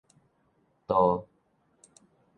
[0.89, 0.97] 擇